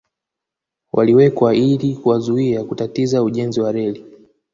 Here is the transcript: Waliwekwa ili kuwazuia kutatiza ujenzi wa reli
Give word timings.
Waliwekwa 0.93 1.55
ili 1.55 1.95
kuwazuia 1.95 2.63
kutatiza 2.63 3.23
ujenzi 3.23 3.61
wa 3.61 3.71
reli 3.71 4.05